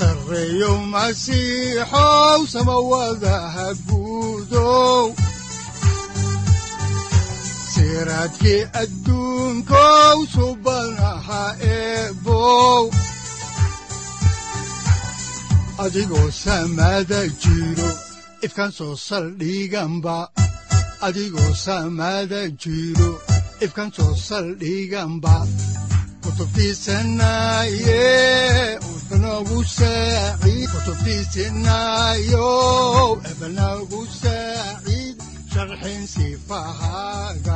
[0.00, 5.04] sareyow masiixow samawadaha guudow
[7.72, 10.18] siraadkii adduunkow
[18.78, 20.16] soo saldhiganba
[21.06, 23.10] adigoo samaada jiro
[23.64, 25.34] ifkan soo saldhiganba
[26.22, 28.04] kutubtiisanaye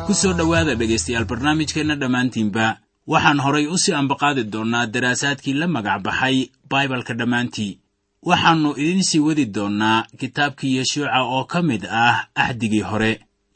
[0.06, 2.66] ku soo dhowaada dhegaystayaal barnaamijkeenna dhammaantiinba
[3.12, 6.36] waxaan horay u sii ambaqaadi doonnaa daraasaadkii la magac baxay
[6.70, 7.72] baibalka dhammaantii.
[8.28, 13.12] Waxaannu idiin sii wadi doonnaa kitaabkii yeshuuca oo ka mid ah axdigii hore.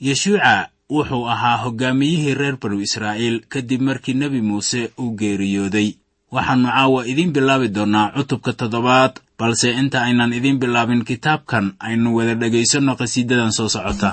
[0.09, 5.89] Yeshuuca wuxuu ahaa hoggaamiyihii reer banu israa'iil kadib markii nebi muuse uu geeriyooday
[6.37, 12.35] waxaannu caawa idiin bilaabi doonnaa cutubka toddobaad balse inta aynan idiin bilaabin kitaabkan aynu wada
[12.41, 14.11] dhegaysanno qhasiidadan soo socota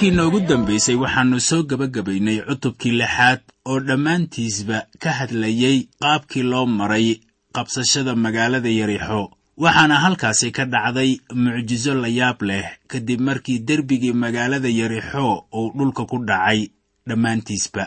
[0.00, 3.40] markii noogu dambaysay waxaannu soo gebagabaynay cutubkii lixaad
[3.70, 7.20] oo dhammaantiisba ka hadlayey qaabkii loo maray
[7.54, 9.20] qabsashada magaalada yarixo
[9.62, 11.10] waxaana halkaasi ka dhacday
[11.42, 16.60] mucjiso la yaab leh kadib markii derbigii magaalada yarixo uu dhulka ku dhacay
[17.08, 17.84] dhammaantiisba.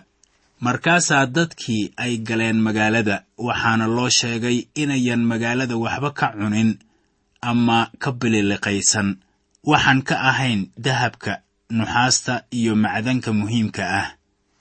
[0.65, 6.77] Markaasaa dadkii ay galeen magaalada waxaana loo sheegay inayan magaalada waxba ka cunin
[7.41, 9.17] ama ka bililiqaysan
[9.71, 14.07] waxaan ka ahayn dahabka nuxaasta iyo macdanka muhiimka ah.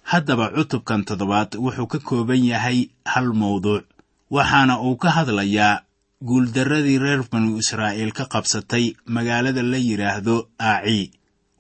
[0.03, 3.85] Haddaba cutubkan toddobaad wuxuu ka kooban yahay hal mawduuc
[4.31, 5.83] waxaana uu ka hadlayaa
[6.23, 11.11] guuldarradii reer banu israa'iil ka qabsatay magaalada la yidhaahdo aaci.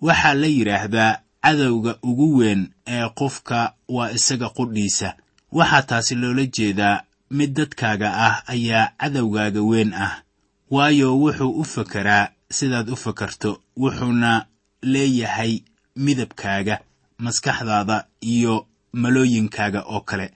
[0.00, 5.14] Waxaa la yidhaahdaa cadowga ugu weyn ee qofka waa isaga qudhiisa.
[5.52, 10.22] Waxaa taasi loola jeedaa mid dadkaaga ah ayaa cadowgaaga weyn ah.
[10.70, 14.46] Waayo wuxuu u fakeraa sidaad u fakarto wuxuuna
[14.82, 15.60] leeyahay
[15.96, 16.78] midabkaaga
[17.18, 20.30] maskaxdaada iyo malooyinkaaga oo kale.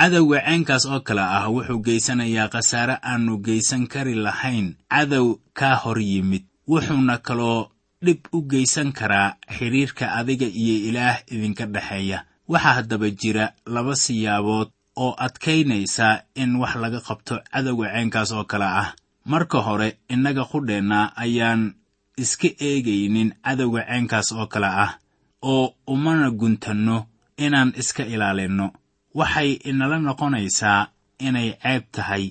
[0.00, 4.76] Cadowga ceenkaas oo kale ah wuxuu geysanayaa khasaare aannu geysan kari lahayn.
[4.90, 7.68] Cadow kaa hor yimid wuxuuna kaloo
[8.04, 14.68] dhib u geysan karaa xidhiirka adiga iyo ilaah idinka dhexeeya waxaa haddaba jira laba siyaabood
[14.96, 18.94] oo adkaynaysa in wax laga qabto cadowga ceenkaas oo kale ah.
[19.24, 21.74] Marka hore innaga qudheenna ayaan
[22.22, 24.92] iska eegaynin cadowga ceenkaas oo kale ah
[25.50, 26.96] oo umana guntanno
[27.44, 28.66] inaan iska ilaalinno.
[29.18, 30.80] Waxay inala noqonaysaa
[31.26, 32.24] inay ceeb tahay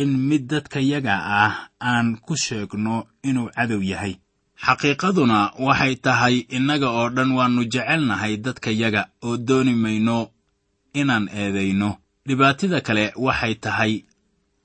[0.00, 1.54] in mid dadkayaga ah
[1.90, 2.94] aan ku sheegno
[3.28, 4.14] inuu cadow yahay.
[4.64, 10.18] Xaqiiqaduna waxay tahay innaga oo dhan waannu jecelnahay dadkayaga oo dooni mayno
[11.00, 11.90] inaan eedayno.
[12.26, 13.92] Dhibaatida kale waxay tahay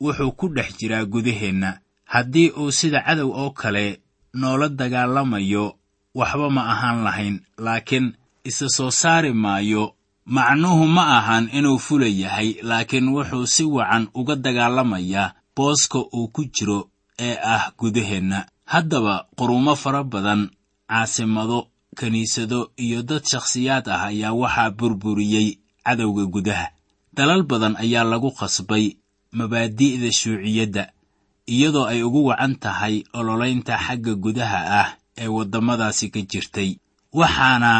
[0.01, 1.79] wuxuu ku dhex jiraa gudaheenna.
[2.05, 3.85] Haddii uu sida cadow oo kale
[4.33, 5.75] noola dagaalamayo
[6.15, 8.13] waxba ma ahaan lahayn laakiin
[8.43, 9.95] isa soo saari maayo.
[10.25, 16.45] Macnuhu ma ahan inuu fula yahay laakiin wuxuu si wacan uga dagaalamayaa booska uu ku
[16.45, 16.89] jiro
[17.19, 18.45] ee ah gudaheenna.
[18.65, 20.49] Haddaba qurumo fara badan
[20.87, 21.67] caasimado
[21.97, 26.67] kiniisado iyo dad shakhsiyaad ah ayaa waxaa burburiyey cadowga gudaha.
[27.13, 28.95] Dalal badan ayaa lagu qasbay
[29.31, 30.83] mabaadi'da shuuciyadda
[31.53, 34.89] iyadoo ay ugu wacan tahay ololaynta xagga gudaha ah
[35.21, 36.69] ee waddamadaasi ka jirtay.
[37.19, 37.71] Waxaana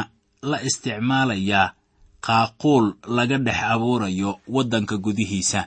[0.49, 1.73] la isticmaalayaa
[2.27, 2.85] qaaquul
[3.17, 5.61] laga dhex abuurayo waddanka gudihiisa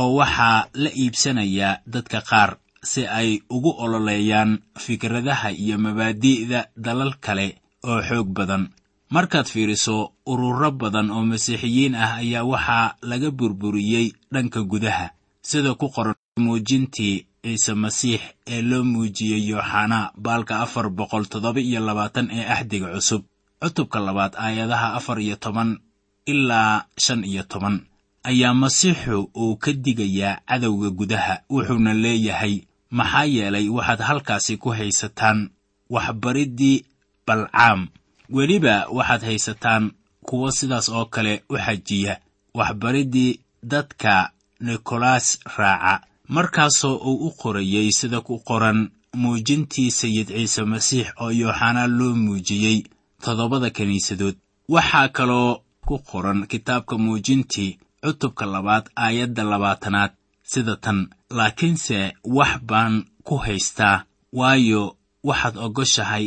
[0.00, 2.50] oo waxaa la iibsanayaa dadka qaar
[2.90, 4.50] si ay ugu ololeeyaan
[4.84, 7.46] fikradaha iyo mabaadi'da dalal kale
[7.84, 8.64] oo xoog badan.
[9.10, 15.06] Markaad fiiriso ururo badan oo masiixiyiin ah ayaa waxaa laga burburiyey dhanka gudaha
[15.42, 21.80] sida ku qoran muujintii ciise masiix ee loo muujiyey yooxanaa baalka afar boqol toddoba iyo
[21.86, 23.22] labaatan ee axdiga cusub.
[23.62, 25.78] Cutubka labaad aayadaha afar iyo toban
[26.26, 27.76] ilaa shan iyo toban
[28.24, 32.54] ayaa masiixu uu ka digayaa cadowga gudaha wuxuuna leeyahay
[32.90, 35.50] maxaa yeelay waxaad halkaasi ku haysataan
[35.90, 36.84] waxbariddii
[37.26, 37.88] balcaam.
[38.30, 39.84] Weliba waxaad haysataan
[40.22, 42.20] kuwo sidaas oo kale u xajiya
[42.54, 44.30] waxbariddii dadka
[44.60, 48.80] nikolaas raaca markaasoo uu u qorayey sida ku qoran
[49.22, 52.78] muujintii sayid ciise masiix oo yooxanaa loo muujiyey
[53.24, 54.36] toddobada kiniisadood
[54.74, 55.50] waxaa kaloo
[55.88, 60.12] ku qoran kitaabka muujintii cutubka labaad aayadda labaatanaad
[60.52, 60.98] sida tan
[61.38, 61.98] laakiinse
[62.36, 62.94] wax baan
[63.26, 64.04] ku haystaa
[64.38, 64.82] waayo
[65.28, 66.26] waxaad ogoshahay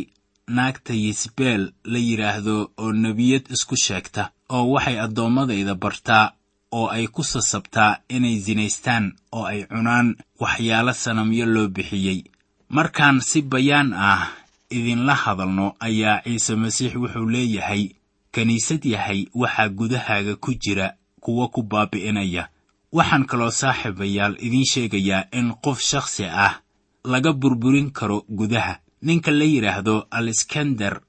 [0.56, 1.62] naagta yisbeel
[1.92, 4.22] la yidhaahdo oo nebiyad isku sheegta
[4.54, 6.32] oo waxay addoommadayda bartaa
[6.72, 12.24] oo ay ku sasabtaa inay sinaystaan oo ay cunaan waxyaalo sanamyo loo bixiyey.
[12.68, 14.32] Markaan si bayaan ah
[14.70, 17.84] idinla hadalno ayaa ciise masiix wuxuu leeyahay
[18.32, 22.48] kiniisad yahay waxaa gudahaaga ku jira kuwa ku baabi'inaya.
[22.92, 26.60] Waxaan kaloo saaxiibayaal idiin sheegayaa in qof shakhsi ah
[27.04, 28.78] laga burburin karo gudaha.
[29.02, 31.00] Ninka la yidhaahdo alexander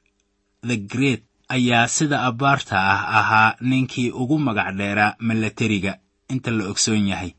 [0.68, 1.24] the great
[1.56, 5.94] ayaa sida abbaarta ah ahaa ninkii ugu magac dheeraa milatariga
[6.34, 7.32] inta la ogsoon yahay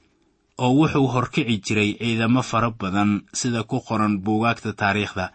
[0.65, 5.27] oo wuxuu horkici jiray ciidamo fara badan sida ku qoran buugaagta taariikhda.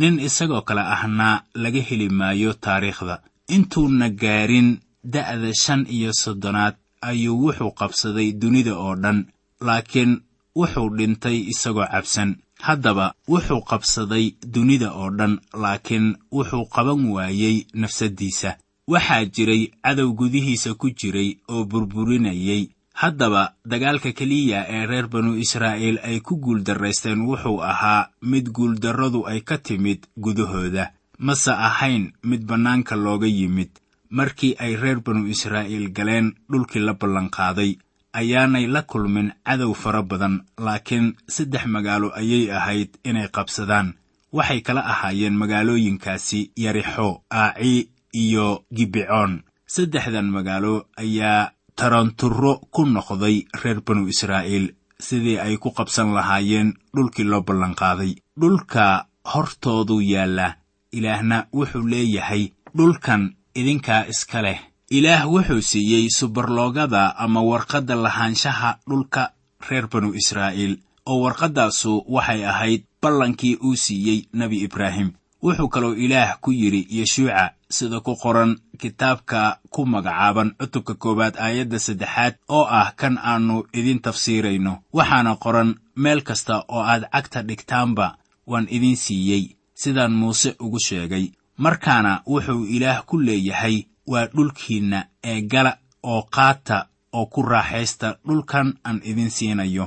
[0.00, 1.28] Nin isagoo kale ahna
[1.62, 3.14] laga heli maayo taariikhda.
[3.54, 4.68] Intuuna gaarin
[5.14, 6.74] da'da shan iyo soddonaad
[7.08, 9.18] ayuu wuxuu qabsaday dunida oo dhan
[9.66, 10.12] laakiin
[10.58, 12.30] wuxuu dhintay isagoo cabsan
[12.66, 18.56] haddaba wuxuu qabsaday dunida oo dhan laakiin wuxuu qaban waayey nafsaddiisa
[18.92, 25.98] waxaa jiray cadow gudihiisa ku jiray oo burburinayay haddaba dagaalka keliya ee reer banu israa'iil
[26.02, 30.92] ay ku guuldarraysteen wuxuu ahaa mid guuldarradu ay ka timid gudahooda.
[31.18, 33.70] Mase ahayn mid bannaanka looga yimid.
[34.10, 37.78] Markii ay reer banu israa'iil galeen dhulkii la ballanqaaday
[38.12, 43.94] ayaanay la kulmin cadow fara badan laakiin saddex magaalo ayay ahayd inay qabsadaan.
[44.32, 53.80] Waxay kala ahaayeen magaalooyinkaasi yarixo aaci iyo gibecoon saddexdan magaalo ayaa taranturo ku noqday reer
[53.86, 58.12] banu israa'iil sidii ay ku qabsan lahaayeen dhulkii loo ballanqaaday.
[58.40, 60.56] Dhulka hortoodu yaalla
[60.92, 63.22] ilaahna wuxuu leeyahay dhulkan
[63.54, 64.58] idinkaa iska leh
[64.90, 69.32] ilaah wuxuu siiyey subarloogada ama warqadda lahaanshaha dhulka
[69.68, 75.12] reer banu israa'iil oo warqaddaasu waxay ahayd ballankii uu siiyey nebi ibraahim.
[75.42, 81.78] Wuxuu kaloo ilaah ku yidhi yeshuuca sida ku qoran kitaabka ku magacaaban cutubka koowaad aayadda
[81.78, 84.82] saddexaad oo ah kan aannu idin tafsiirayno.
[84.92, 88.16] Waxaana qoran meel kasta oo aad cagta dhigtaanba
[88.46, 91.30] waan idin siiyey sidaan muuse ugu sheegay.
[91.58, 94.98] Markaana wuxuu ilaah ku leeyahay waa dhulkiinna
[95.30, 95.72] ee gala
[96.02, 96.78] oo qaata
[97.18, 99.86] oo ku raaxaysta dhulkan aan idin siinayo.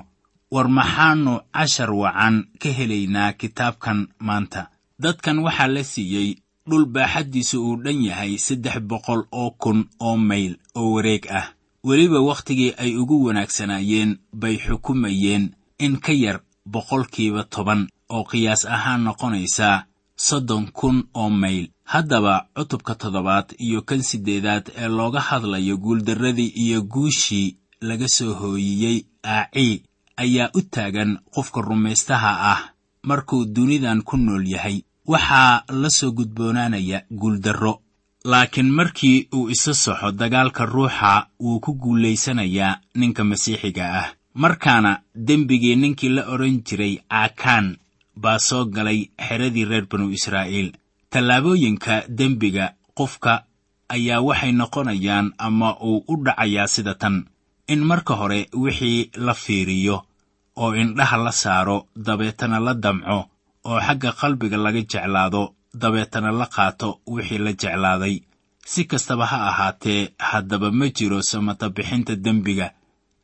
[0.54, 4.62] War maxaannu cashar wacan ka helaynaa kitaabkan maanta.
[5.04, 6.30] Dadkan waxaa la siiyey
[6.70, 11.48] dhul baaxaddiisu uu dhan yahay saddex boqol oo kun oo mayl oo wareeg ah.
[11.88, 14.12] Weliba wakhtigii ay ugu wanaagsanaayeen
[14.42, 15.44] bay xukumayeen
[15.80, 16.38] in ka yar
[16.74, 19.86] boqolkiiba toban oo qiyaas ahaan noqonaysa
[20.16, 26.82] soddon kun oo mayl haddaba cutubka toddobaad iyo kan siddeedaad ee looga hadlayo guuldarradii iyo
[26.94, 27.56] guushii
[27.88, 28.98] laga soo hooyiyey
[29.36, 29.84] aacii
[30.24, 32.62] ayaa u taagan qofka rumaystaha ah.
[33.04, 34.78] Markuu dunidan ku nool yahay
[35.12, 37.74] waxaa la soo gudboonaanaya guuldarro.
[38.32, 44.08] Laakiin markii uu isa soxo dagaalka ruuxa wuu ku guulaysanayaa ninka masiixiga ah.
[44.34, 47.78] Markaana dembigii ninkii la odhan jiray caakaan
[48.16, 50.72] baa soo galay xeradii reer banu israa'iil
[51.12, 52.66] tallaabooyinka dembiga
[52.98, 53.34] qofka
[53.96, 57.26] ayaa waxay noqonayaan ama uu u dhacayaa sida tan.
[57.68, 59.98] In marka hore wixii la fiiriyo
[60.56, 63.20] oo indhaha la saaro dabeetana la damco
[63.70, 65.44] oo xagga qalbiga laga jeclaado
[65.82, 68.16] dabeetana la qaato wixii la jeclaaday.
[68.66, 72.68] Si kastaba ha ahaatee haddaba ma jiro samata bixinta dembiga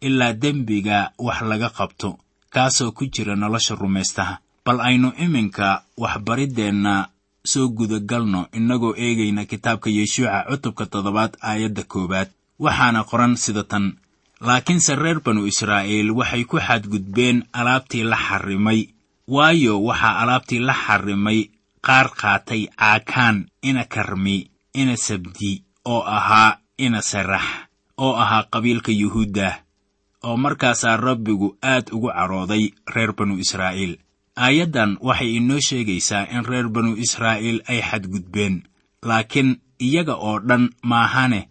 [0.02, 2.10] ilaa dembiga wax laga qabto
[2.54, 6.94] kaasoo ku jira nolosha rumaystaha bal aynu iminka waxbariddeenna
[7.52, 12.30] soo gudagalno innagoo eegayna kitaabka yeshuuca cutubka toddobaad aayadda koowaad.
[12.64, 13.86] Waxaana qoran sida tan
[14.48, 18.82] laakiinse reer banu israa'iil waxay ku xadgudbeen alaabtii la xarrimay
[19.36, 21.40] waayo waxaa alaabtii la xarrimay
[21.86, 23.38] qaar qaatay caakaan
[23.70, 24.38] ina karmi
[24.82, 25.52] ina sabdi
[25.86, 27.46] oo ahaa ina sarax
[27.98, 29.54] oo ahaa qabiilka yuhuuddah
[30.28, 32.64] oo markaasaa rabbigu aad ugu cadhooday
[32.96, 33.94] reer banu israa'iil
[34.46, 38.56] aayaddan waxay inoo sheegaysaa in reer banu israa'iil ay xadgudbeen
[39.10, 39.50] laakiin
[39.86, 41.42] iyaga oo dhan maahane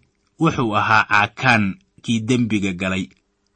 [0.41, 1.63] wuxuu ahaa caakaan
[2.03, 3.05] kii dembiga galay.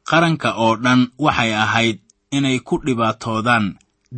[0.08, 1.98] Qaranka oo dhan waxay ahayd
[2.36, 3.66] inay ku dhibaatoodaan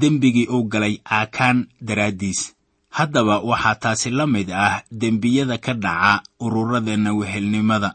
[0.01, 2.41] dembigii uu galay caakaan daraaddiis.
[2.97, 7.91] Haddaba waxaa taasi la mid ah dembiyada ka dhaca ururadeenna wehelnimada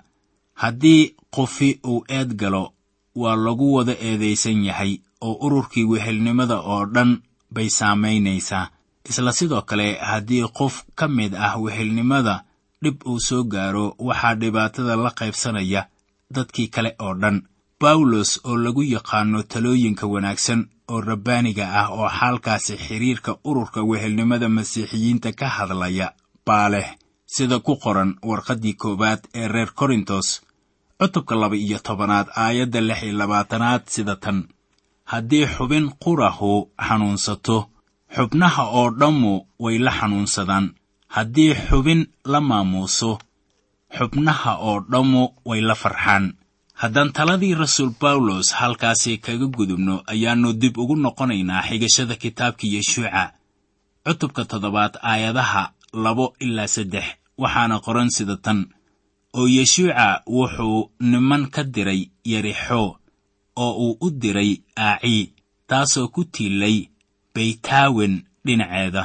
[0.61, 2.73] haddii qofi uu eed galo
[3.15, 7.11] waa lagu wada eedaysan yahay oo ururkii wehelnimada oo dhan
[7.53, 8.65] bay saamaynaysaa
[9.09, 12.35] isla sidoo kale haddii qof ka mid ah wehelnimada
[12.83, 15.81] dhib uu soo gaaro waxaa dhibaatada la qaybsanaya
[16.35, 17.37] dadkii kale oo dhan.
[17.81, 20.61] Bawlos oo lagu yaqaano talooyinka wanaagsan
[20.91, 26.07] oo rabbaaniga ah oo xaalkaasi xidhiirka ururka wehelnimada masiixiyiinta ka hadlaya
[26.45, 26.87] baa leh
[27.25, 30.27] sida ku qoran warqaddii koowaad ee reer korintos
[30.99, 34.37] cutubka laba iyo tobanaad aayadda lix iyo labaatanaad sida tan
[35.11, 36.53] haddii xubin qurahu
[36.87, 37.57] xanuunsato.
[38.15, 40.65] Xubnaha oo dhammu way la xanuunsadaan.
[41.15, 42.01] Haddii xubin
[42.31, 43.11] la maamuuso
[43.97, 46.25] xubnaha oo dhammu way la farxaan.
[46.81, 53.23] Haddaan taladii rasuul bawlos halkaasi kaga gudubno ayaannu dib ugu noqonaynaa xigashada kitaabka yeshuuca
[54.05, 55.63] cutubka toddobaad aayadaha
[56.03, 57.05] labo ilaa saddex
[57.37, 58.59] waxaana qoran sida tan.
[59.37, 62.01] Oo yeshuuca wuxuu niman ka diray
[62.31, 62.98] yerixo
[63.63, 64.51] oo uu u diray
[64.87, 65.17] aaci
[65.69, 66.77] taasoo ku tiilay
[67.35, 68.13] baytaawen
[68.45, 69.03] dhinaceeda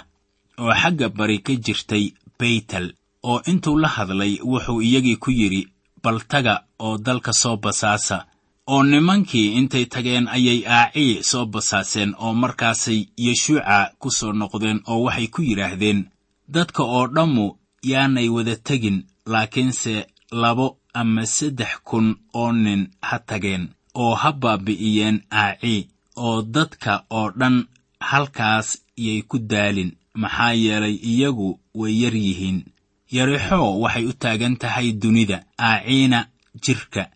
[0.62, 2.04] oo xagga bari ka jirtay
[2.38, 2.86] baytel
[3.30, 5.62] oo intuu la hadlay wuxuu iyagii ku yidhi
[6.02, 8.16] baltaga oo dalka soo basaasa
[8.72, 15.00] oo nimankii intay tageen ayay aaci soo basaaseen oo markaasay yeshuuca ku soo noqdeen oo
[15.06, 16.00] waxay ku yidhaahdeen
[16.54, 17.46] dadka oo dhammu
[17.90, 18.98] yaanay wada tegin
[19.32, 19.94] laakiinse
[20.42, 20.66] labo
[21.00, 22.06] ama saddex kun
[22.40, 27.56] oo nin ha tageen oo ha baabi'iyeen aaci oo dadka oo dhan
[28.00, 29.92] halkaas yay ku daalin.
[30.14, 32.58] Maxaa yeelay iyagu way yar yihiin.
[33.16, 36.26] Yarixo waxay u taagan tahay dunida aaciina
[36.64, 37.10] jirka.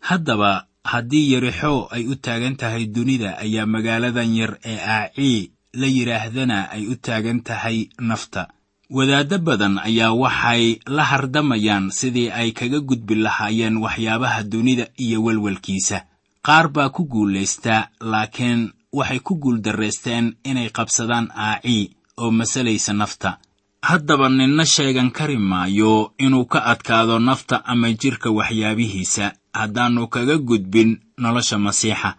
[0.00, 6.58] Haddaba haddii yarixo ay u taagan tahay dunida ayaa magaaladan yar ee aacii la yidhaahdana
[6.74, 8.48] ay u taagan tahay nafta.
[8.90, 16.04] Wadaaddo badan ayaa waxay la hardamayaan sidii ay kaga gudbi lahaayeen waxyaabaha dunida iyo welwelkiisa
[16.46, 18.60] qaar baa ku guulaystaa laakiin
[18.98, 23.38] waxay ku guuldarraysteen inay qabsadaan aacii oo masalaysa nafta.
[23.82, 30.90] Haddaba ninna sheegan kari maayo inuu ka adkaado nafta ama jidhka waxyaabihiisa haddaannu kaga gudbin
[31.18, 32.10] nolosha masiixa.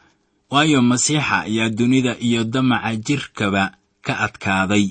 [0.51, 3.72] Waayo masiixa ayaa dunida iyo damaca jidhkaba
[4.06, 4.86] ka adkaaday.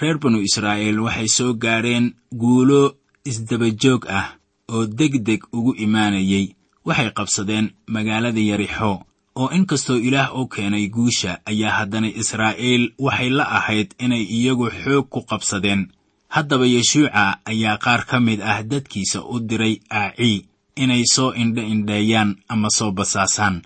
[0.00, 4.26] Reer banu israa'iil waxay soo gaadheen guulo isdabajoog ah
[4.72, 6.46] oo degdeg ugu imaanayay
[6.88, 8.92] waxay qabsadeen magaalada yarixo
[9.40, 15.06] oo inkastoo ilaah u keenay guusha ayaa haddana israa'iil waxay la ahayd inay iyagu xoog
[15.12, 15.82] ku qabsadeen.
[16.34, 20.44] Haddaba yeshuuca ayaa qaar ka mid ah dadkiisa u diray aacii
[20.82, 23.56] inay soo indha indheeyaan ama soo basaasaan.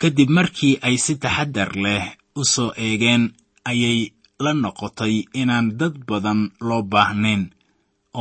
[0.00, 2.04] Kadib markii ay si taxaddar leh
[2.40, 3.22] u soo eegeen
[3.70, 3.98] ayay
[4.44, 7.42] la noqotay inaan dad badan loo baahnayn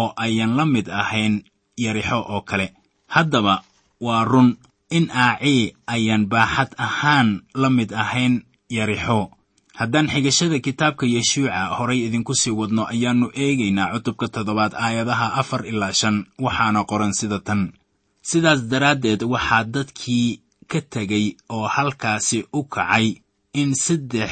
[0.02, 1.44] oo ayan la mid ahayn
[1.84, 2.68] yarixo oo kale.
[3.16, 3.64] Haddaba
[4.00, 4.58] waa run.
[4.90, 9.30] In aacii ayaan baaxad ahaan la mid ahayn yarixo.
[9.80, 15.94] Haddaan xigashada kitaabka yeshuuca horay idinku sii wadno ayaannu eegaynaa cutubka toddobaad aayadaha afar ilaa
[15.94, 17.62] shan waxaana qoran sida tan.
[18.22, 20.42] Sidaas daraaddeed waxaa dadkii
[20.72, 23.08] ka tegay oo halkaasi u kacay
[23.54, 24.32] in saddex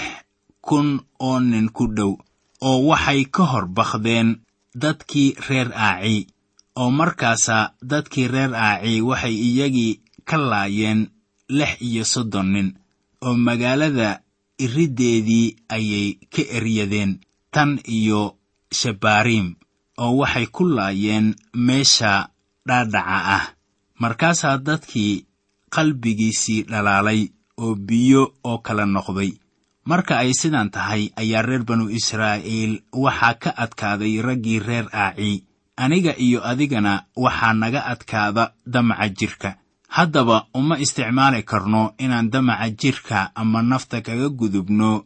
[0.61, 2.13] kun oo nin ku dhow
[2.61, 4.29] oo waxay ka hor bakdeen
[4.75, 6.27] dadkii reer aaci
[6.81, 10.99] oo markaasaa dadkii reer aaci waxay iyagii ka laayeen
[11.57, 12.69] lix iyo soddon nin
[13.25, 14.09] oo magaalada
[14.63, 17.11] iriddeedii ayay ka eryadeen
[17.53, 18.21] tan iyo
[18.79, 19.47] shabaariim
[20.03, 21.27] oo waxay ku laayeen
[21.65, 22.11] meesha
[22.67, 23.45] dhaadhaca ah.
[24.01, 25.25] Markaasaa dadkii
[25.73, 27.21] qalbigiisii dhalaalay
[27.63, 29.31] oo biyo oo kala noqday.
[29.89, 35.31] Marka ay sidan tahay ayaa reer banu israa'iil waxaa ka adkaaday raggii reer aaci
[35.77, 39.49] aniga iyo adigana waxaa naga adkaada damaca jirka.
[39.87, 45.03] Haddaba uma isticmaali karno inaan damaca jidhka ama nafta kaga gudubno.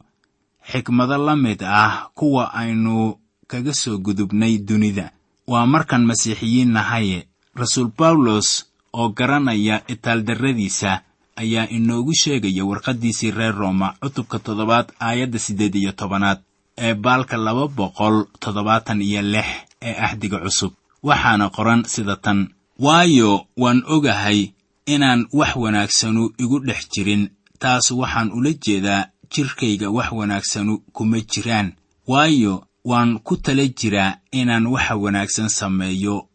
[0.71, 5.11] Xikmado la mid ah kuwa aynu kaga soo gudubnay dunida.
[5.47, 11.01] Waa markaan masiixiyiin nahaye rasuul bawlos oo garanaya itaaldarradiisa
[11.35, 16.39] ayaa inoogu sheegaya warqaddiisii reer rooma cutubka toddobaad aayadda siddeed iyo tobanaad
[16.77, 19.47] ee baalka laba boqol toddobaatan iyo lix
[19.81, 20.73] ee ahdiga cusub.
[21.03, 22.39] Waxaana qoran sida tan
[22.79, 24.51] waayo waan ogahay
[24.85, 31.73] inaan wax wanaagsanu igu dhex jirin taas waxaan ula jeedaa jidhkayga wax wanaagsanu kuma jiraan.
[32.07, 36.27] Waayo waan ku tala jiraa inaan waxa wanaagsan sameeyo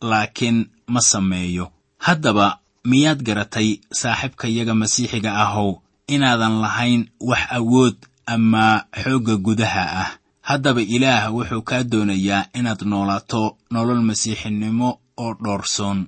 [0.00, 1.70] laakiin ma sameeyo.
[1.98, 5.78] Haddaba miyaad garatay saaxiibkayaga masiixiga ahow?
[6.06, 10.10] Inaadan lahayn wax awood ama xoogga gudaha ah
[10.52, 14.88] haddaba ilaah wuxuu kaa doonayaa inaad noolaato nolol masiixinimo
[15.24, 15.98] oo dhoorsoon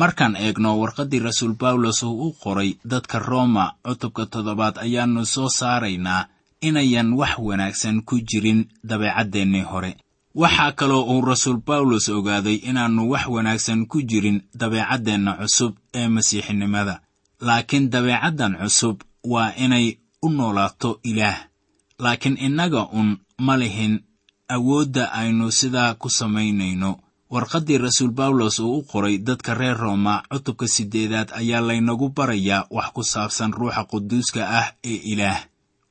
[0.00, 6.26] markaan eegno warqaddii rasuul bawlos uu u qoray dadka rooma cutubka toddobaad ayaannu soo saaraynaa
[6.68, 9.96] inayan wax wanaagsan ku jirin dabeecaddeenii hore.
[10.34, 17.00] Waxaa kaloo uu rasuul bawlos ogaaday inaannu wax wanaagsan ku jirin dabeecaddeenna cusub ee masiixinimada.
[17.40, 19.86] Laakiin dabeecaddan cusub waa inay
[20.22, 21.38] u noolaato ilaah.
[21.98, 24.00] Laakiin innaga un ma lihin
[24.48, 27.00] awoodda aynu sidaa ku samaynayno.
[27.30, 32.88] Warqaddii rasuul bawlos uu u qoray dadka reer rooma cutubka siddeedaad ayaa laynagu barayaa wax
[32.94, 35.40] ku saabsan ruuxa quduuska ah ee ilaah.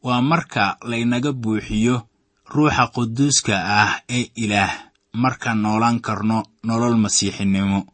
[0.03, 2.07] Waa marka laynaga buuxiyo
[2.47, 4.71] ruuxa quduuska ah ee ilaah
[5.13, 7.85] markaan noolaan karno nolol masiixinimo.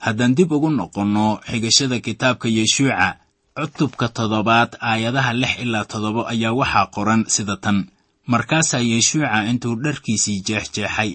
[0.00, 3.20] Haddaan dib ugu noqonno xigashada kitaabka yeshuuca
[3.54, 7.86] cutubka toddobaad aayadaha lix ilaa toddoba ayaa waxaa qoran sida tan
[8.26, 11.12] markaasaa yeshuuca intuu dharkiisii jeexjeexay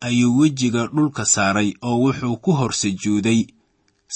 [0.00, 3.40] ayuu wejiga dhulka saaray oo wuxuu ku hor sujuuday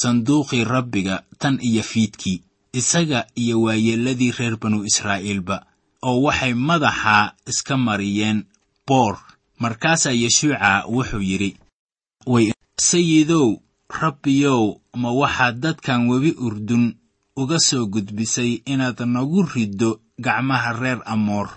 [0.00, 5.56] sanduuqii rabbiga tan iyo fiidkii isaga iyo waayeelladii reer banu israa'iilba
[6.02, 8.44] oo waxay madaxa iska mariyeen
[8.86, 9.16] boor.
[9.62, 11.56] Markaasaa yeshuuca wuxuu yidhi
[12.78, 13.48] sayidow
[14.00, 14.64] rabbiyow
[14.96, 16.84] ma waxaad dadkan webi urdun
[17.36, 21.48] uga soo gudbisay inaad nagu riddo gacmaha reer amoor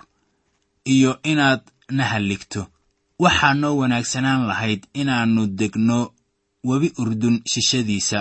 [0.94, 1.62] iyo inaad
[1.96, 2.62] na halligto
[3.24, 5.98] waxaa noo wanaagsanaan lahayd inaannu degno
[6.68, 8.20] webi urdun shishadiisa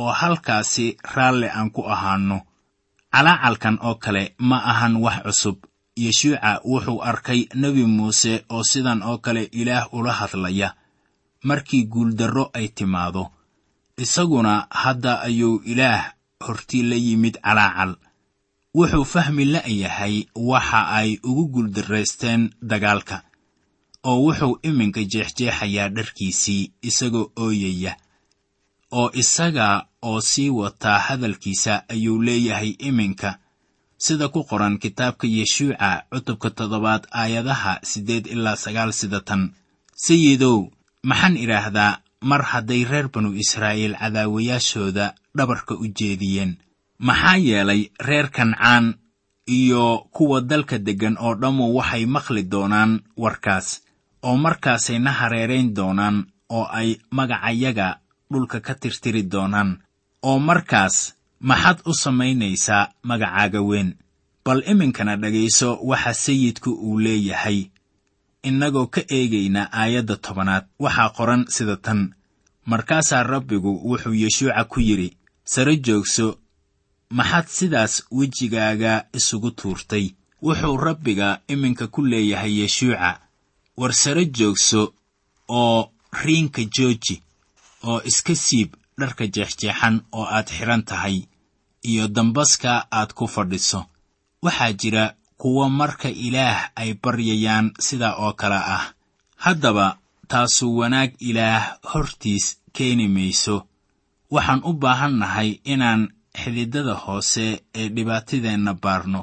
[0.00, 2.38] oo halkaasi raalle aan ku ahaanno.
[3.12, 5.56] Calaacalkan oo kale ma ahan wax cusub.
[6.04, 10.68] Yeshuuca wuxuu arkay nebi muuse oo sidan oo kale ilaah ula hadlaya.
[11.48, 13.24] Markii guuldarro ay timaado
[13.96, 16.12] isaguna hadda ayuu ilaah
[16.46, 17.92] hortii la yimid calaacal
[18.78, 20.14] wuxuu fahmi la'yahay
[20.50, 23.16] waxa ay ugu guuldarraysteen dagaalka
[24.10, 27.92] oo wuxuu iminka jeexjeexayaa dharkiisii isagoo ooyaya
[29.00, 29.66] oo isaga
[30.08, 33.30] oo sii wataa hadalkiisa ayuu leeyahay iminka.
[34.04, 39.42] Sida ku qoran kitaabka yeshuuca cutubka toddobaad aayadaha siddeed ilaa sagaal sida tan.
[40.04, 40.68] Sayidow
[41.02, 46.52] maxaan idhaahdaa mar hadday reer banu israa'iil cadaawayaashooda dhabarka u jeediyeen
[46.98, 48.94] maxaa yeelay reer kancaan
[49.46, 53.82] iyo kuwa dalka deggan oo dhammu waxay maqli doonaan warkaas
[54.22, 58.00] oo markaasay na hareerayn doonaan oo ay magacayaga
[58.32, 59.78] dhulka ka tirtiri doonaan
[60.22, 63.94] oo markaas maxaad u samaynaysaa magacaaga weyn.
[64.44, 67.66] Bal iminkana dhegayso waxa sayidku uu leeyahay
[68.42, 72.14] innagoo ka eegayna aayadda tobanaad waxaa qoran sida tan
[72.70, 76.38] markaasaa rabbigu wuxuu yeshuuca ku yidhi sare joogso
[77.10, 80.14] maxaad sidaas wejigaaga isugu tuurtay?
[80.42, 83.20] Wuxuu rabbiga iminka ku leeyahay yeshuuca.
[83.76, 84.94] War sare joogso
[85.48, 85.90] oo
[86.22, 87.22] riinka jooji
[87.84, 91.26] oo iska siib dharka jeexjeexan oo aad xidhan tahay
[91.82, 93.86] iyo dambaska aad ku fadhiso.
[94.42, 98.92] Waxaa jira kuwa marka ilaah ay baryayaan sidaa oo kale ah.
[99.36, 103.66] Haddaba taasu wanaag ilaah hortiis keeni mayso.
[104.30, 106.08] Waxaan u baahan nahay inaan
[106.40, 107.46] xididada hoose
[107.80, 109.22] ee dhibaatadeenna baarno.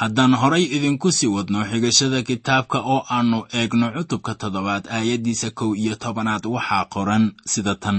[0.00, 5.94] Haddaan horay idinku sii wadno xigashada kitaabka oo aannu eegno cutubka toddobaad aayaddiisa kow iyo
[6.02, 7.98] tobanaad waxaa qoran sida tan.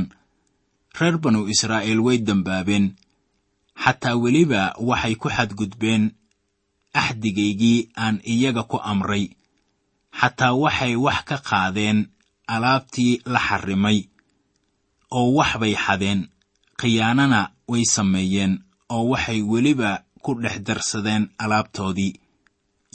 [0.99, 2.85] Reer banu israa'iil way dembaabeen
[3.83, 6.03] xataa weliba waxay ku xadgudbeen
[6.93, 9.25] axdigaygii aan iyaga ku amray.
[10.19, 11.99] Xataa waxay wax ka qaadeen
[12.53, 13.99] alaabtii la xarrimay
[15.17, 16.21] oo wax bay xadeen.
[16.79, 18.53] Khiyaanana way sameeyeen
[18.89, 22.13] oo waxay weliba ku dhex darsadeen alaabtoodii.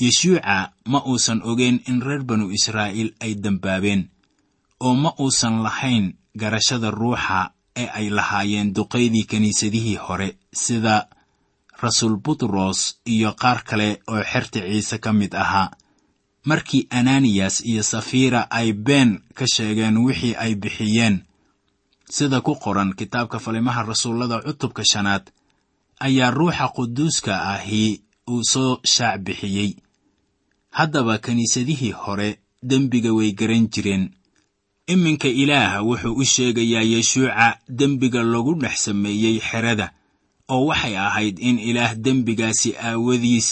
[0.01, 4.09] Yeshuuca ma uusan ogeyn in reer banu israa'iil ay dembaabeen
[4.81, 11.09] oo ma uusan lahayn garashada ruuxa ee ay lahaayeen duqaydii kiniisadihii hore sida
[11.83, 15.71] rasuul butros iyo qaar kale oo xerta ciise ka mid ahaa.
[16.45, 21.25] Markii ananiyas iyo safira ay been ka sheegeen wixii ay bixiyeen
[22.17, 25.25] sida ku qoran kitaabka falimaha rasuullada cutubka shanaad
[26.07, 27.85] ayaa ruuxa quduuska ahi
[28.31, 29.71] uu soo shaac bixiyey.
[30.71, 34.05] Haddaba kiniisadihii hore dembiga way garan jireen.
[34.87, 39.87] Iminka ilaah wuxuu u sheegayaa yeshuuca dembiga lagu dhex sameeyey xerada
[40.49, 43.49] oo waxay ahayd in ilaah dembigaasi aawadiis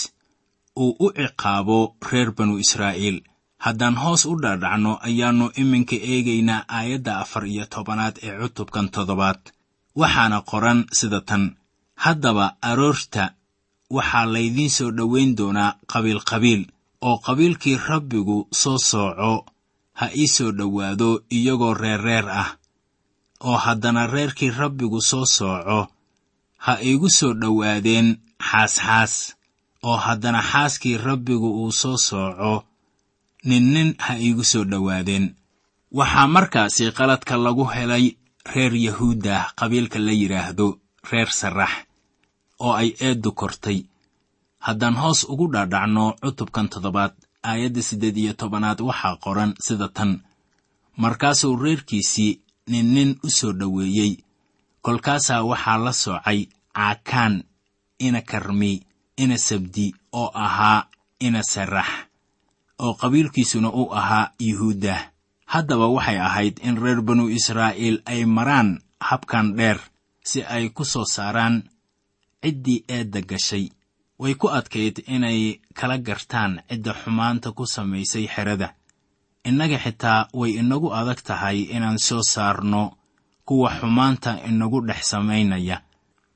[0.77, 3.21] uu u ciqaabo reer banu israa'iil
[3.65, 9.39] haddaan hoos u dhaadhacno ayaannu iminka eegaynaa aayadda afar iyo tobanaad ee cutubkan toddobaad.
[9.99, 11.43] Waxaana qoran sida tan
[12.03, 13.23] haddaba aroorta
[13.95, 16.61] waxaa laydiin soo dhowayn doonaa qabiilqabiil
[17.07, 19.33] oo qabiilkii rabbigu soo sooco
[19.99, 22.49] ha ii soo dhowaado iyagoo reerreer ah
[23.49, 25.79] oo haddana reerkii rabbigu soo sooco
[26.65, 28.07] ha iigu soo dhowaadeen
[28.49, 29.13] xaasxaas
[29.89, 32.53] oo haddana xaaskii rabbigu uu soo sooco
[33.43, 35.35] ninnin ha iigu soo dhowaadeen.
[35.91, 38.17] Waxaa markaasi qaladka lagu helay
[38.53, 40.67] reer yahuuddah qabiilka la yidhaahdo
[41.11, 41.71] reer sarax
[42.59, 43.79] oo ay eeddu kortay.
[44.59, 50.11] Haddaan hoos ugu dhaadhacno cutubkan toddobaad aayadda siddeed iyo tobanaad waxaa qoran sida tan.
[50.97, 54.17] Markaasuu reerkiisii ninnin u soo dhoweeyey.
[54.81, 56.39] Kolkaasaa waxaa la soocay
[56.75, 57.43] caakaan
[57.99, 58.81] ina karmi
[59.17, 60.87] ina sabdi oo ahaa
[61.19, 61.87] ina sarax
[62.79, 64.99] oo qabiilkiisuna uu ahaa yuhuuddah
[65.45, 69.79] haddaba waxay ahayd in reer banu israa'iil ay maraan habkan dheer
[70.23, 71.63] si ay ku soo saaraan
[72.43, 73.65] ciddii eedda gashay.
[74.19, 78.73] Way ku adkayd inay kala gartaan cidda xumaanta ku samaysay xerada.
[79.45, 82.97] Innaga xitaa way inagu adag tahay inaan soo saarno
[83.45, 85.81] kuwa xumaanta inagu dhex samaynaya.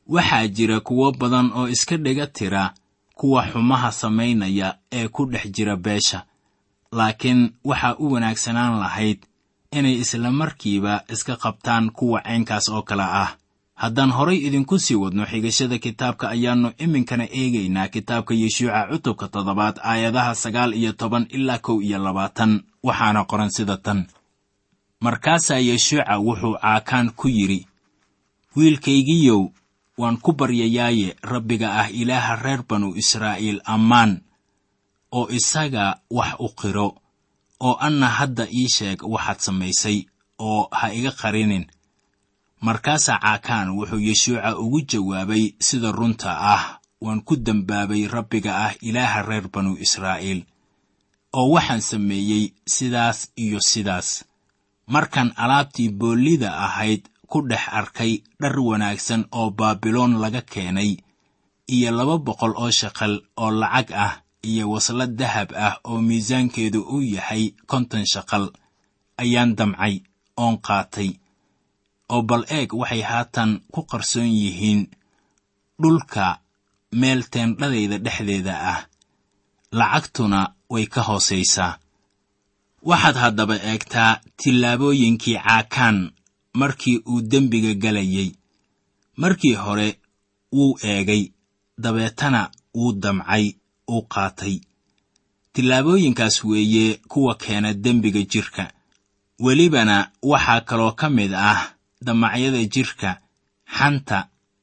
[0.07, 2.73] Waxaa jira kuwo badan oo iska dhiga tira
[3.15, 6.25] kuwa xumaha samaynaya ee ku dhex jira beesha
[6.91, 9.19] laakiin waxaa u wanaagsanaan lahayd
[9.71, 13.35] inay isla markiiba iska qabtaan kuwa caynkaas oo kale ah.
[13.75, 20.35] Haddaan horay idinku sii wadno xigashada kitaabka ayaannu iminkana eegaynaa kitaabka yeshuuca cutubka toddobaad aayadaha
[20.35, 22.63] sagaal iyo toban ilaa kow iyo labaatan.
[22.83, 24.07] Waxaana qoran sida tan.
[24.99, 27.67] Markaasaa yeshuuca wuxuu caakaan ku yidhi
[28.55, 29.41] wiilkaygiyow
[29.97, 34.21] waan ku baryayaaye rabbiga ah ilaaha reer banu israa'iil ammaan
[35.17, 35.85] oo isaga
[36.17, 36.87] wax u qiro
[37.67, 39.97] oo anna hadda ii sheeg waxaad samaysay
[40.47, 41.65] oo ha iga qarinin.
[42.65, 46.63] Markaasaa caakaan wuxuu yeshuuca ugu jawaabay sida runta ah
[47.01, 50.41] waan ku dembaabay rabbiga ah ilaaha reer banu israa'iil
[51.37, 52.43] oo waxaan sameeyey
[52.75, 54.09] sidaas iyo sidaas.
[54.93, 60.91] Markaan alaabtii boollida ahayd ku dhex arkay dhar wanaagsan oo baabiloon laga keenay
[61.75, 64.13] iyo laba boqol oo shaqal oo lacag ah
[64.49, 68.45] iyo waslad dahab ah oo miisaankeedu uu yahay konton shaqal
[69.21, 69.95] ayaan damcay
[70.37, 71.09] oon qaatay
[72.13, 74.81] oo bal eeg waxay haatan ku qarsoon yihiin
[75.81, 76.25] dhulka
[76.99, 78.79] meel teendhadayda dhexdeeda ah.
[79.79, 80.39] Lacagtuna
[80.73, 81.79] way ka hoosaysaa.
[82.89, 85.97] Waxaad haddaba eegtaa tillaabooyinkii caakaan
[86.59, 88.29] markii uu dembiga galayay.
[89.21, 89.87] Markii hore
[90.55, 91.23] wuu eegay
[91.83, 92.41] dabeetana
[92.75, 93.45] wuu damcay
[93.93, 94.55] uu qaatay.
[95.53, 98.71] Tillaabooyinkaas weeye kuwa keena dembiga jidhka
[99.39, 101.61] welibana waxaa kaloo ka mid ah
[102.05, 103.09] damacyada jidhka
[103.77, 104.19] xanta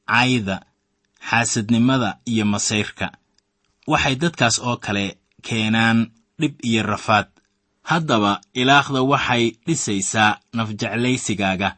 [0.07, 0.57] cayda
[1.29, 3.07] xaasadnimada iyo masayrka.
[3.87, 7.27] Waxay dadkaas oo kale keenaan dhib iyo rafaad.
[7.83, 11.69] Haddaba ilaahda waxay dhisaysaa nafjeclaysigaaga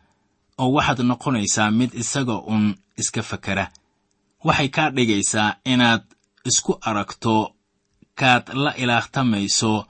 [0.61, 3.65] oo waxaad noqonaysaa mid isaga uun iska fakera
[4.43, 6.03] waxay kaa dhigaysaa inaad
[6.49, 7.55] isku aragto
[8.19, 9.85] kaad la ilaahtamayso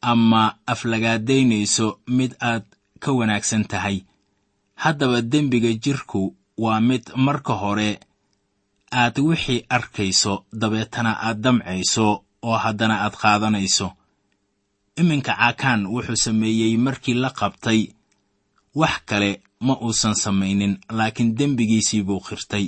[0.00, 2.64] ama aflagaadaynayso mid aad
[3.02, 3.98] ka wanaagsan tahay.
[4.82, 8.00] Haddaba dembiga jidhku waa mid marka hore
[8.92, 12.06] aad wixii arkayso dabeetana aad damcayso
[12.42, 13.88] oo haddana aad qaadanayso.
[15.00, 17.80] Iminka caakaan wuxuu sameeyey markii la qabtay
[18.74, 22.66] wax kale ma uusan samaynin laakiin dembigiisii buu qirtay.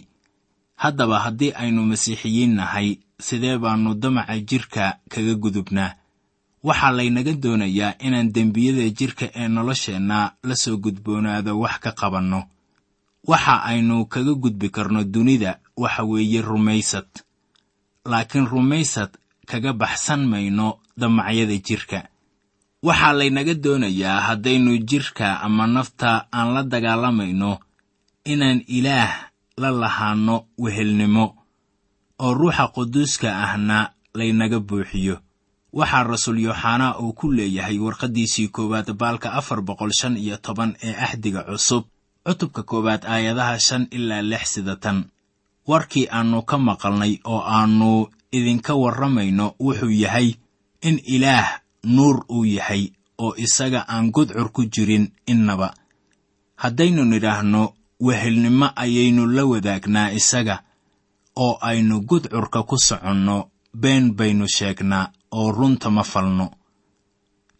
[0.82, 5.94] Haddaba haddii aynu masiixiyiin nahay sidee baannu damaca jidhka kaga gudubnaa?
[6.62, 12.40] Waxaa laynaga doonayaa inaan dembiyada jidhka ee nolosheenna la soo gudboonaado wax ka qabanno.
[13.26, 17.08] Waxa aynu kaga gudbi karno dunida waxa weeye rumaysad.
[18.04, 19.10] Laakiin rumaysad
[19.46, 22.08] kaga baxsan mayno damacyada jidhka
[22.82, 27.58] waxaa laynaga doonayaa haddaynu jidhka ama nafta aan la dagaalamayno
[28.24, 31.34] inaan ilaah la lahaanno wehelnimo
[32.18, 35.16] oo ruuxa quduuska ahna laynaga buuxiyo.
[35.72, 40.94] Waxaa rasuul yooxanaa uu ku leeyahay warqaddiisii koowaad baalka afar boqol shan iyo toban ee
[41.06, 41.84] axdiga cusub
[42.26, 45.04] cutubka koowaad aayadaha shan ilaa lix sida tan.
[45.68, 50.28] Warkii aannu ka maqalnay oo aannu idinka warramayno wuxuu yahay
[50.88, 52.82] in ilaah nuur uu yahay
[53.18, 55.74] oo isaga aan gudcur ku jirin innaba.
[56.56, 57.62] Haddaynu nidhaahno
[58.00, 60.62] wehelnimo ayaynu la wadaagnaa isaga
[61.44, 63.36] oo aynu gudcurka ku soconno
[63.82, 65.06] been baynu sheegnaa
[65.38, 66.46] oo runta ma falno.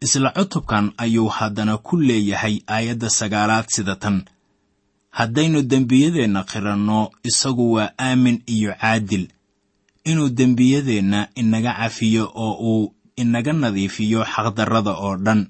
[0.07, 4.17] Isla cutubkan ayuu haddana ku leeyahay aayadda sagaalaad sida tan.
[5.19, 9.25] Haddaynu dembiyadeenna qiranno isagu waa aamin iyo caadil.
[10.05, 15.41] Inuu dembiyadeenna inaga cafiyo oo uu inaga nadiifiyo xaqdarrada oo dhan.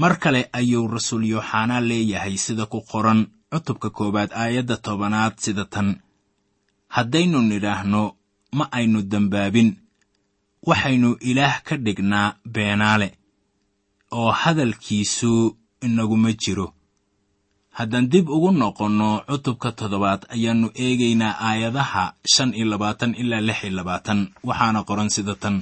[0.00, 3.20] Mar kale ayuu rasuul yooxanaa leeyahay sida ku qoran
[3.52, 5.88] cutubka koowaad aayadda tobanaad sida tan
[6.96, 8.02] haddaynu nidhaahno
[8.58, 9.70] ma aynu dembaabin
[10.68, 13.08] waxaynu ilaah ka dhignaa beenaale
[14.18, 15.32] oo hadalkiisu
[15.86, 16.68] inaguma jiro.
[17.78, 23.72] Haddaan dib ugu noqonno cutubka toddobaad ayaannu eegaynaa aayadaha shan iyo labaatan ilaa lix iyo
[23.78, 24.18] labaatan.
[24.48, 25.56] Waxaana qoran sida tan.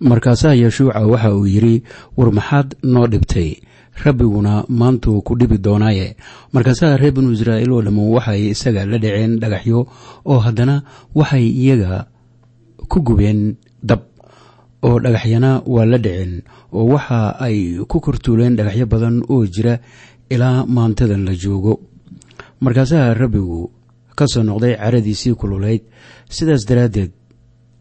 [0.00, 1.76] Markaasaa yeshuuca waxa uu yidhi
[2.16, 3.50] war maxaad noo dhibtay
[3.96, 6.16] rabbiguna maantuu ku dhibi doonaaye.
[6.52, 9.86] Markaasaa reer binu israa'iil oo dhammu waxay isaga la dhaceen dhagaxyo
[10.24, 10.82] oo haddana
[11.14, 12.06] waxay iyaga
[12.88, 14.00] ku gubeen dab
[14.82, 19.78] oo dhagaxyana waa la dhaceen oo waxa ay ku kortuuleen dhagaxyo badan oo jira
[20.30, 21.80] ilaa maantadan la joogo.
[22.60, 23.70] Markaasaa rabbigu
[24.16, 25.82] ka soo noqday caradiisii kululayd
[26.28, 27.12] sidaas daraaddeed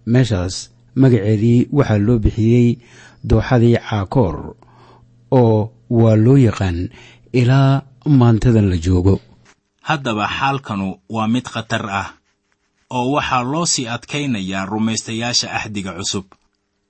[0.05, 2.77] meeshaas magaceedii waxaa loo bixiyey
[3.23, 4.55] dooxadii caakoor
[5.31, 6.79] oo waa loo yaqaan
[7.39, 7.81] ilaa
[8.19, 9.15] maantadan la joogo.
[9.87, 12.09] Haddaba xaalkanu waa mid khatar ah
[12.97, 16.25] oo waxaa loo sii adkaynayaa rumaystayaasha axdiga cusub.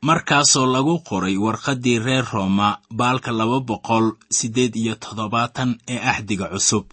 [0.07, 4.05] Markaasoo lagu qoray warqaddii reer rooma baalka laba boqol
[4.37, 6.85] siddeed iyo toddobaatan ee axdiga cusub.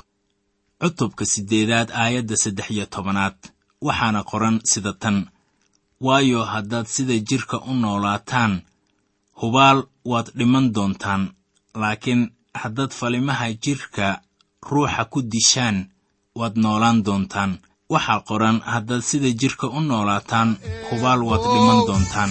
[0.81, 3.37] Cutubka siddeedaad aayadda saddex iyo tobanaad
[3.87, 5.17] waxaana qoran sida tan.
[6.07, 8.53] Waayo haddaad sida jidhka u noolaataan
[9.41, 9.79] hubaal
[10.11, 11.23] waad dhiman doontaan
[11.83, 12.23] laakiin
[12.61, 14.07] haddaad falimaha jidhka
[14.71, 15.77] ruuxa ku dishaan
[16.39, 17.53] waad noolaan doontaan.
[17.93, 20.49] Waxaa qoran haddaad sida jidhka u noolaataan
[20.89, 22.31] hubaal waad dhiman doontaan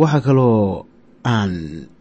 [0.00, 0.86] waxaa kaloo
[1.34, 1.52] aan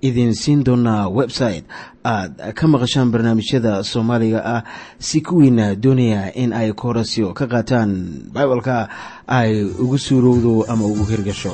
[0.08, 1.65] idin siin doonaa website
[2.13, 4.62] aad ka maqashaan barnaamijyada soomaaliga ah
[5.08, 7.91] si kuwiina doonaya in ay koorasyo ka qaataan
[8.34, 8.77] bibalka
[9.39, 9.51] ay
[9.84, 11.53] ugu suurowdo ama ugu hirgasho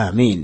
[0.00, 0.42] aamiin